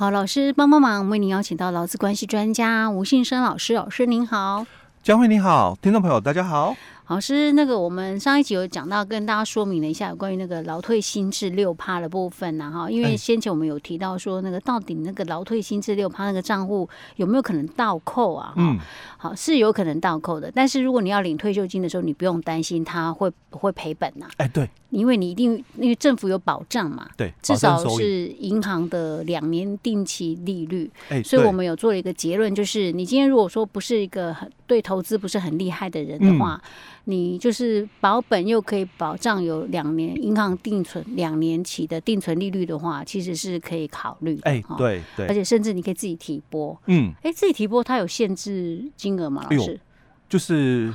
[0.00, 4.64] 好，老师帮帮忙，为您邀请到劳资关系专家吴信生老师，老师您好，
[5.02, 6.76] 江辉你好，听众朋友大家好。
[7.08, 16.86] 老师，那个我们上一集有讲到，跟大家说明了一下有关于那个劳退新制六趴的部分呐，哈，因为先前我们有提到说，那个到底那个劳退新制六趴那个账户
[17.16, 18.52] 有没有可能倒扣啊？
[18.56, 18.78] 嗯，
[19.16, 24.26] 好，是有可能倒扣的，但是如果你要领退休金的时候，你不用担心它会不会赔本呐？
[24.36, 36.60] 哎，对，因为你一定因为政府有保障嘛，对，至少是银行的两年定期利率，哎，所以我们有做了一个结论，就是你今天如果说不是一个很对投资不是很厉害的人的话。
[36.62, 36.70] 嗯
[37.10, 44.38] 你就是保本又可以保障有两年银行定存两年期的定存利率的话，其实是可以考虑。
[44.42, 46.78] 哎，对对，而且甚至你可以自己提拨。
[46.84, 49.46] 嗯，哎，自己提拨它有限制金额吗？
[49.50, 49.80] 老师，
[50.28, 50.92] 就是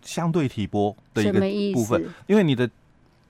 [0.00, 2.70] 相对提拨的一个部分，因为你的。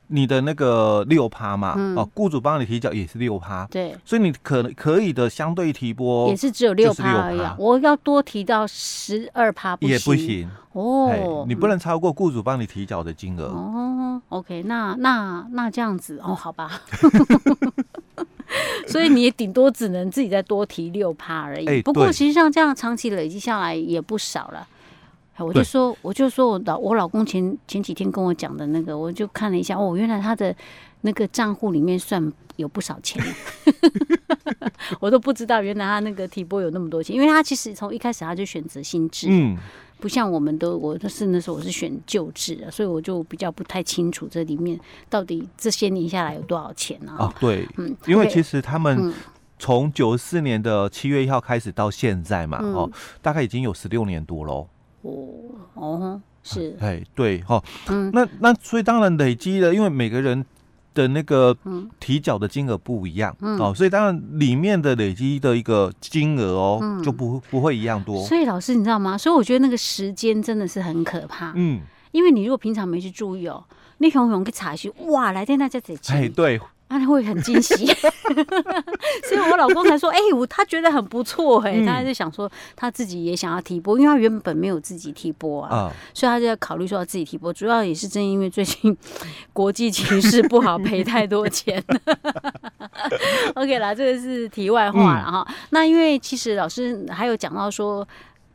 [0.09, 7.41] 你的那个六趴嘛，嗯、哦，雇主帮你提缴也是六趴，对，所以你可可以的相对提拨也是只有六趴而已。
[7.59, 10.49] 我要多提到十二趴，也不行。
[10.73, 13.47] 哦，你不能超过雇主帮你提缴的金额。
[13.47, 14.21] 哦。
[14.31, 16.81] OK，那那那这样子哦，好吧，
[18.89, 21.67] 所以你也顶多只能自己再多提六趴而已。
[21.67, 24.67] 欸、不过其实像这样长期累积下来也不少了。
[25.45, 30.55] 我就说，我就说我老我老公前前几天跟我讲的那个，我就看了一下，哦，原来他的
[31.03, 33.23] 那个账户里面算有不少钱，
[35.01, 39.57] 我都不知道原来他那个提拨有那么多钱，因为他其实从一开始他就选择新制，嗯，
[40.01, 47.15] 不像我们都我是那时候我是选旧制的，所以我就比较不太清楚这里面到底这些年下来有多少钱啊？
[47.19, 49.15] 哦，对，嗯，因为其实他们
[49.59, 52.91] 从九四年的七月一号开始到现在嘛，哦，
[53.23, 54.67] 大概已经有十六年多喽。
[55.03, 55.13] 哦
[55.75, 60.45] 哦，是，哎，对哈，嗯，那那所以当然累积了，因为每个人
[60.95, 61.57] 的那个
[62.01, 68.25] 提缴的金额不一样，嗯，哦，所以当然里面的累积的一个金额哦，嗯、就不不会一样多。
[68.25, 69.17] 所以老师你知道吗？
[69.17, 71.81] 所以我觉得那个时间真的是很可怕，嗯，
[72.13, 73.63] 因为你如果平常没去注意哦，
[73.99, 76.61] 你熊熊去查询，哇，来天大家在这，哎，对。
[76.89, 77.75] 他会很惊喜，
[79.29, 87.53] 所以我老公才说：“哎、欸，我他觉得很不错，哎，他还是想说他自己也想要提拨，因为他原本没有自己提拨啊，所以他就要考虑说要自己提拨。
[87.53, 88.97] 主要也是正因为最近
[89.53, 91.83] 国际情势不好，赔太多钱。
[93.55, 95.47] OK 啦，这个是题外话了哈。
[95.49, 98.07] 嗯、那因为其实老师还有讲到说。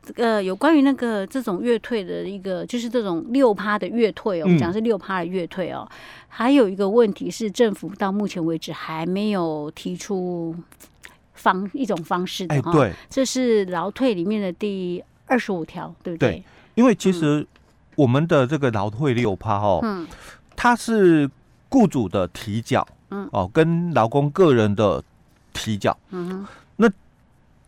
[0.05, 5.87] 这个有关于那个这种月退的一个，就是这种六趴的月退哦，我们讲是六趴的月退哦。
[6.27, 10.53] 还有一个问题是，政府到目前为止还没有提出
[11.33, 12.73] 方一种方式的哈。
[12.73, 16.31] 对，这是劳退里面的第二十五条，对不对？
[16.31, 16.43] 对，
[16.75, 17.47] 因为其实
[17.95, 20.05] 我们的这个劳退六趴哦，嗯，
[20.55, 21.29] 它是
[21.69, 25.01] 雇主的提缴，嗯，哦，跟劳工个人的
[25.53, 26.91] 提缴，嗯哼，那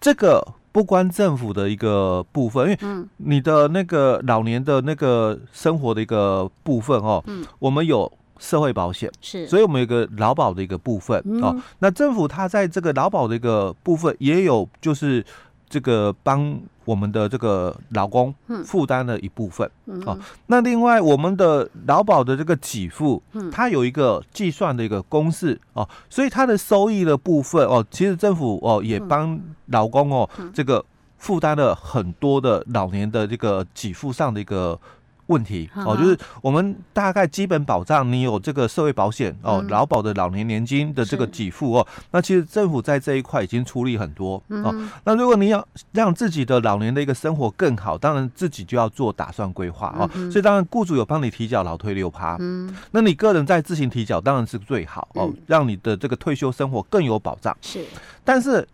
[0.01, 0.45] 这个。
[0.75, 11.55] 不关政府的一个部分，因为你的那个老年的那个生活的一个部分哦，嗯，我们有社会保险，是，所以我们有个劳保的一个部分哦。
[11.79, 15.23] 那政府它在这个劳保的一个部分也有，就是。
[15.67, 18.33] 这个帮我们的这个老公
[18.63, 20.17] 负担了一部分，嗯、哦，
[20.47, 30.83] 那另外我们的劳保的这个给付，嗯，它有一个计算的一个公式哦，所以它的收益的部分哦，其实政府哦也帮老公哦这个
[31.17, 34.79] 负担了很多的老年的这个给付上的一个。
[35.27, 44.73] 问题哦，就是我们大概基本保障，你有这个社会保险哦，劳保的老年年金的这个给付哦，那其实政府在这一块已经出力很多哦。
[45.03, 50.09] 那如果你要让自己的老年的一个生活更好，当然自己就要做打算规划哦。
[50.31, 57.55] 所以当然雇主有帮你提缴老退六趴，嗯，那你个人再自行提缴当然是最好哦，让你的这个退休生活更有保障。
[57.61, 57.83] 是，
[58.23, 58.67] 但是。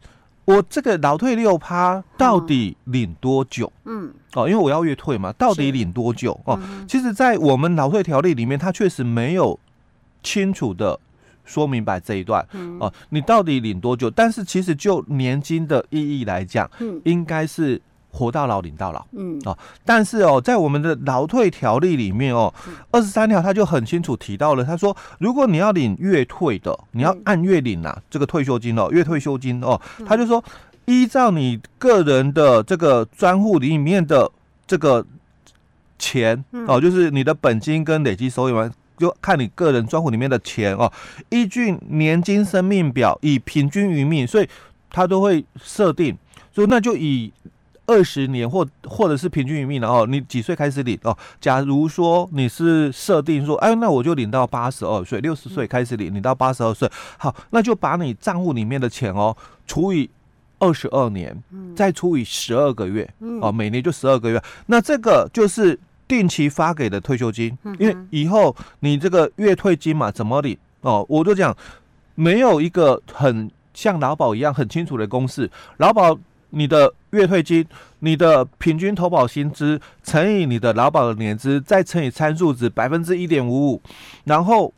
[0.45, 3.71] 我这个劳退六趴到底领多久？
[3.85, 6.39] 嗯，哦，因为我要月退嘛，到底领多久？
[6.45, 9.59] 哦，其实，在我们劳退条例里面，它确实没有
[10.23, 10.99] 清楚的
[11.45, 12.45] 说明白这一段。
[12.79, 14.09] 哦，你到底领多久？
[14.09, 16.69] 但是，其实就年金的意义来讲，
[17.03, 17.81] 应该是。
[18.11, 19.39] 活到老领到老，嗯。
[19.45, 22.53] 哦，但是哦，在我们的劳退条例里面哦，
[22.91, 30.43] 二十三条他就很清楚提到了，他说，如果你要领月退的，你要按月领啊，这个退休金哦，月退休金哦，他就说，
[30.85, 34.29] 依照你个人的这个专户里面的
[34.67, 35.05] 这个
[35.97, 40.91] 钱哦，就是你的本金跟累积收益嘛，就看你个人专户里面的钱哦，
[41.29, 44.49] 依据年金生命表以平均余命，所以
[44.89, 46.17] 他都会设定，
[46.53, 47.31] 所以那就以。
[47.91, 51.17] 二十年或或者是平均余命，然后你几岁开始领哦？
[51.41, 59.35] 假如说你是设定说，哎，那我就领到八十二岁，六十岁开始领，领到八十二岁，好，那就把你账户里面的钱哦，
[59.67, 60.09] 除以
[60.59, 61.35] 二十二年，
[61.75, 63.07] 再除以十二个月，
[63.41, 64.41] 哦，每年就十二个月。
[64.67, 65.77] 那这个就是
[66.07, 70.57] 定期发给的退休金，因为以后你这个月退金嘛，怎么领？
[70.81, 71.55] 哦，我就讲
[72.15, 75.49] 没有一个很像劳保一样很清楚的公式。
[75.77, 76.17] 劳保
[76.51, 77.65] 你的月退金，
[77.99, 83.81] 你的平均投保薪资乘以你的劳保的年资，再乘以参数值百分之一点五五，
[84.23, 84.71] 然后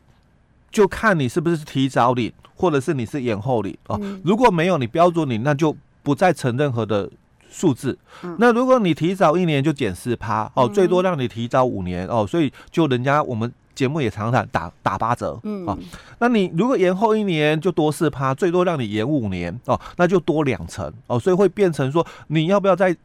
[0.70, 2.32] 就看你是不是提早领。
[2.56, 7.10] 或者是你是延后领哦，如果没有你标准领，那就不再乘任何的
[7.50, 7.98] 数字。
[8.38, 15.76] 那如果你提早一年就减四趴哦，最多让你提早五年哦，所以就人家我们节目也常常打打八折嗯啊。
[16.18, 22.96] 那你如果延后一年就多四趴，最多让你延五年哦，那就多两成哦，所以会变成说你要不要再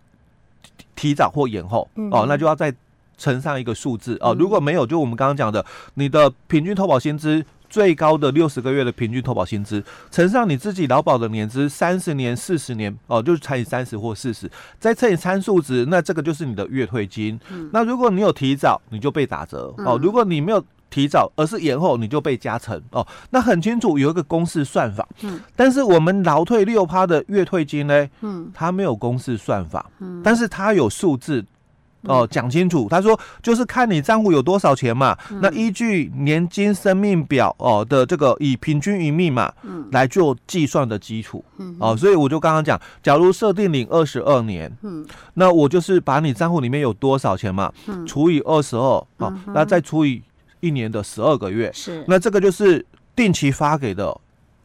[0.95, 2.73] 提早或延后哦，那就要再
[3.17, 4.35] 乘上一个数字哦。
[4.37, 7.45] 如果没有，就我们刚刚讲的，你的平均投保薪资。
[7.69, 14.49] 最高的六十个月的平均投保薪资，乘上你自己劳保的年资三十年、四十年哦，就是乘以三十或四十，
[14.79, 17.39] 再乘以参数值，那这个就是你的月退金。
[17.51, 23.05] 嗯、那如果你有提早，你就被打折哦；如果你没有提早，而是延后，你就被加成哦。
[23.29, 25.07] 那很清楚有一个公式算法。
[25.21, 25.39] 嗯。
[25.55, 28.09] 但是我们劳退六趴的月退金呢？
[28.21, 28.51] 嗯。
[28.53, 29.85] 它没有公式算法。
[29.99, 30.21] 嗯。
[30.23, 31.45] 但是它有数字。
[32.03, 32.87] 哦，讲清楚。
[32.89, 35.17] 他说，就是看你账户有多少钱嘛。
[35.31, 41.43] 嗯、那依据年金生命表哦的这个以平均余命嘛，嗯，来做计算的基础。
[41.57, 50.21] 嗯，哦，所以我就刚刚讲，假如设定领二十二年，嗯，那我就是把你账户里面有多少钱嘛，嗯，除以二十二，哦，那再除以
[50.61, 52.85] 一年的十二个月，是，那这个就是
[53.15, 54.15] 定期发给的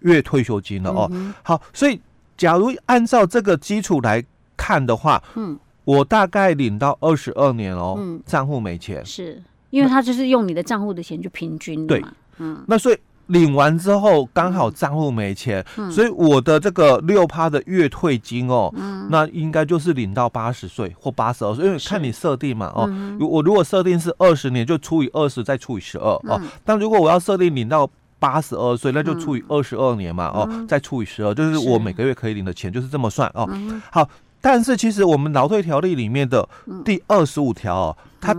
[0.00, 1.08] 月退休金了哦。
[1.12, 2.00] 嗯、好，所以
[2.36, 4.24] 假如按照这个基础来
[4.56, 5.58] 看的话，嗯。
[5.84, 12.96] 我大概领到二十二年哦，嗯，账户没钱，是因为他就是用你的账户的钱去平均的嘛，对，嗯，那所以
[13.26, 31.58] 领完之后刚好账户没钱，嗯、所以我的这个六趴的月退金哦，嗯，那应该就是领到八十岁或八十二岁，因为看你设定嘛，哦，嗯、我如果设定是二十年，就除以二十再除以十二哦，但如果我要设定领到八十二岁，那就除以二十二年嘛，嗯、哦，再除以十二，就是。
[31.68, 34.08] 我每个月可以领的钱就是这么算哦，嗯、好。
[34.44, 36.46] 但是其实我们劳退条例里面的
[36.84, 38.36] 第二十五条哦，它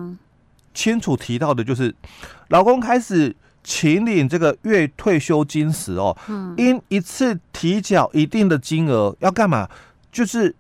[0.72, 1.96] 清楚提到的就是，
[2.50, 6.16] 老公开始请领这个月退休金时哦，
[6.58, 9.68] 因一次提缴一定的金额，要干嘛？
[10.12, 10.54] 就是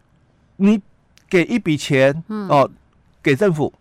[0.55, 0.81] 你
[1.29, 2.67] 给一笔钱哦，
[3.21, 3.71] 给政府，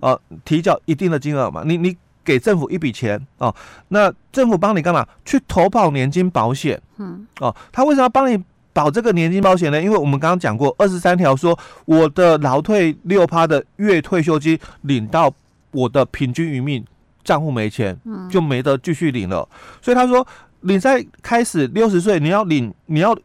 [0.00, 3.54] 哦，提缴一定的金额嘛，你你给政府一笔钱哦，
[3.90, 5.06] 那政府帮你干嘛？
[5.24, 8.42] 去投保年金保险，嗯，哦，他为什么要帮你？
[8.72, 9.80] 保这个年金保险呢？
[9.82, 15.32] 因为我们刚刚讲过，二十三条说我的劳退六趴的月退休金领到
[15.70, 16.84] 我的平均余命
[17.22, 17.98] 账户没钱，
[18.30, 19.46] 就没得继续领了。
[19.80, 20.26] 所以他说，
[20.60, 23.16] 你在开始六十岁，你要领，你要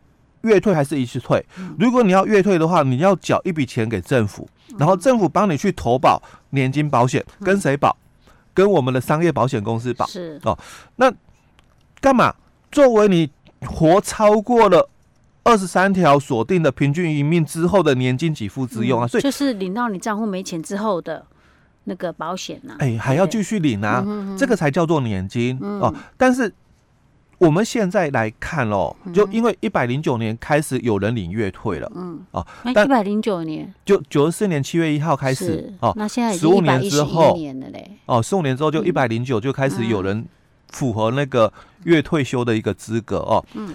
[0.42, 1.44] 月退还是一次退？
[1.80, 4.48] 如果你要月退的话，你要缴一笔钱给政府，
[4.78, 7.96] 然后政府帮你去投保年金保险，跟谁保？
[8.54, 10.06] 跟我们的商业保险公司保。
[10.08, 10.58] 是哦，
[10.98, 11.12] 那
[12.02, 12.34] 干嘛？
[12.70, 13.30] 作为你
[13.66, 14.90] 活超过了。
[15.48, 21.26] 二十三条锁定的平均一命之后的年金给付之用啊，嗯、所以就是领到你账户没钱之后的
[21.86, 25.96] 那个保险呐、啊，哎，还要继续领啊，对这个才叫做年金、嗯、哦。
[26.18, 26.54] 但是
[27.38, 32.20] 我们现在来看哦，就因为一百零九年开始有人领月退了，嗯。
[32.32, 33.74] 哦，那一百零九年。
[33.86, 37.40] 就九十四年七月一号开始哦，那现在十五年之后
[38.06, 40.26] 哦，十五年之后就一百零九就开始有人
[40.74, 41.54] 符合那个
[41.86, 43.74] 月退休的一个资格哦，嗯。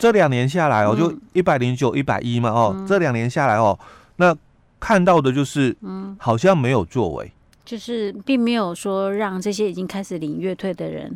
[0.00, 3.78] 这两年下来哦，就一百零九、一百一嘛哦，嗯、这两年下来哦，
[4.16, 4.34] 那
[4.80, 7.30] 看到的就是，嗯，好像没有作为，
[7.66, 11.14] 就是并没有说让这些已经开始领月退的人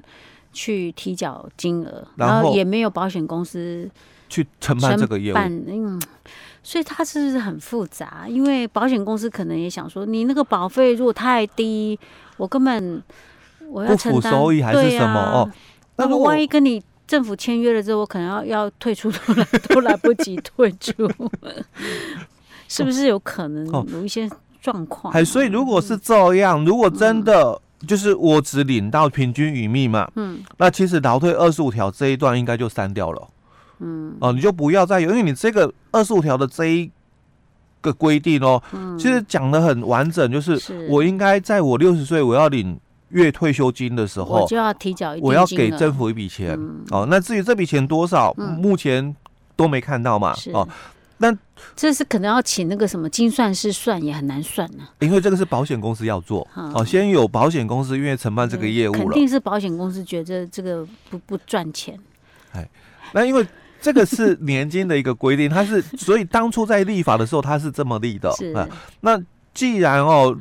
[0.52, 3.90] 去提缴金额，然后也没有保险公司
[4.28, 5.98] 去承办这个业务，嗯，
[6.62, 8.26] 所以它是很复杂？
[8.28, 11.98] 因为保险公司可能也想说，你那个保费如果太低，
[12.36, 13.02] 我根本
[13.70, 15.50] 我要承担，不符收益还是什么、啊、哦？
[15.96, 16.82] 那么万一跟你。
[17.14, 21.08] 政府签约了之后，我可能要要退出都来都来不及退出，
[22.66, 24.28] 是不是有可能有一些
[24.60, 25.14] 状况？
[25.14, 27.56] 哎，所以如果是这样，如果真的
[27.86, 33.28] 就是我只领到平均余密嘛，嗯，那其实劳退二十五条这一段应该就删掉了，
[33.78, 36.90] 嗯，哦，你就不要再有，因为你这个二十五条的这一
[37.80, 40.60] 个规定哦，嗯，其实讲的很完整，就是。
[40.88, 42.76] 我应该在我六十岁我要领。
[43.14, 47.06] 月退休金的时候，我就要提交一，我要给政府一笔钱、嗯、哦。
[47.08, 49.16] 那至于这笔钱多少，嗯、目前
[49.56, 50.36] 都没看到嘛。
[50.52, 50.68] 哦，
[51.18, 51.34] 那
[51.74, 54.92] 这是可能要请那个什么精算师算，也很难算呢、啊。
[55.00, 61.98] 因为这个是保险公司要做、嗯、哦，先有保险公司因为承办这个业务了，肯定是保险公司觉得这个不不赚钱。
[62.52, 62.68] 哎，
[63.12, 63.46] 那因为。
[63.80, 68.32] 这个是年金的一个规定，它是所以当初在立法的时候，它是这么立的。
[68.32, 68.66] 是啊，
[69.02, 69.20] 那
[69.54, 70.36] 既然哦，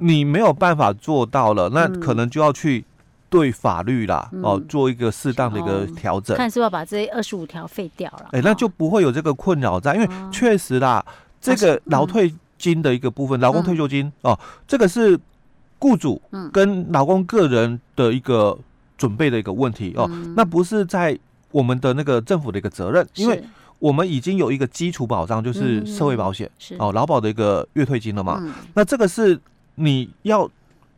[0.00, 2.84] 你没有办法做到了，那可能就要去
[3.28, 8.28] 对法律啦，哦，做一个适当的一个调整，看是不是要把这二十五条废掉了。
[8.30, 11.04] 哎，那就不会有这个困扰在，因为确实啦，
[11.40, 15.18] 这个劳退金的一个部分，劳工退休金哦，这个是
[15.78, 18.56] 雇主跟劳工个人的一个
[18.96, 21.18] 准备的一个问题哦，那不是在。
[21.54, 23.40] 我们的那个政府的一个责任，因为
[23.78, 28.42] 我们已经有一个基础保障，就是社会保险哦，劳保的一个月退金了嘛。
[28.74, 29.38] 那这个是
[29.74, 30.50] 你要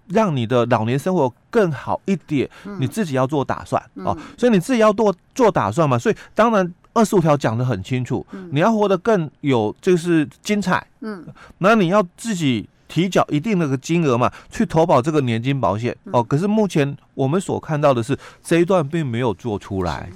[0.09, 4.17] 让你的老年生活更好一点，你自己要做打算哦。
[4.39, 5.99] 所以你自己要做做打算嘛。
[5.99, 10.87] 所以当然二十五条讲的很清楚，你要活得更有就是精彩。
[11.01, 11.27] 嗯，
[11.59, 16.23] 那你要自己提缴一定的个金额嘛，去投保这个年金保险哦。
[16.23, 20.09] 可是目前我们所看到的是这一段并没有做出来。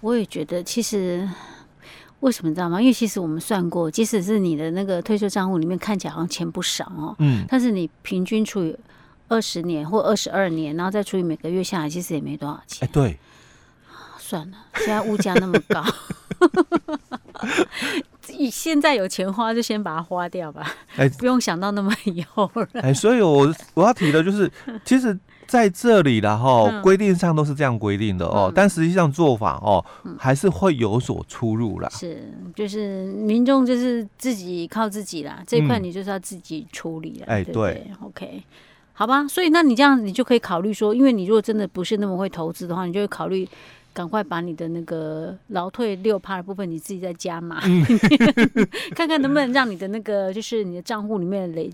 [0.00, 1.28] 我也觉得，其实
[2.22, 2.80] 为什么你知道吗？
[2.80, 8.76] 因为其实我们算过，即使是你的那个退休账户里面看起来好像钱不少哦，嗯，但是你平均除以
[9.28, 12.86] 二十年或二十二年，然后再除以每个月下来，其实也没多少钱。
[12.86, 13.18] 哎，对，
[14.18, 15.84] 算了，现在物价那么高，
[18.50, 22.66] 现在有钱花就先把它花掉吧，哎，不用想到那么以后了。
[22.74, 24.50] 哎，所以我我要提的就是，
[24.84, 25.18] 其实。
[25.44, 31.90] 在这里然后规定上都是这样规定的哦，嗯、但实际上做法哦，嗯、还是会有所出入啦。
[31.90, 37.26] 是，就是民众就是自己靠自己啦，这一块你就是要自己处理了。
[37.26, 38.42] 哎、嗯，对，对，对，OK，
[38.94, 39.28] 好吧。
[39.28, 43.46] 所以那你这样，你就可以考虑说，因为你如果真的不是那么会投资的话，你就会考虑。
[43.92, 47.60] 赶快把你的那个劳退六趴的部分，你自己再加码，
[48.96, 51.70] 看看能不能让你的那个就是你的账户里面累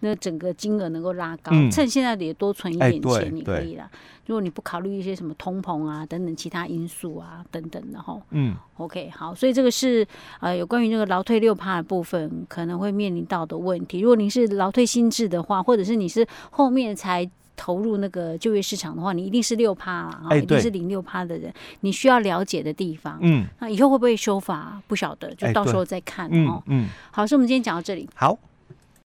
[0.00, 1.52] 那整个金额能够拉高。
[1.52, 3.90] 嗯、趁现在也多存一点钱，你可以啦。
[4.26, 10.06] 如果你不考虑一些什么通膨啊等等其他因素啊等等的哈，嗯，OK，好，所以这个是
[10.38, 14.00] 呃有关于那个劳退六趴的部分可能会面临到的问题。
[14.00, 17.28] 如果您是劳退新制的话，或者是你是后面才。
[17.60, 21.52] 投入那个就业市场的话，你一定是六趴啊，一定是零六趴的人。
[21.80, 26.62] 你需要了解的地方，嗯，那以后会不会修法不晓得，就到时候再看哦。
[26.68, 28.08] 嗯，好，所以我们今天讲到这里。
[28.14, 28.38] 好。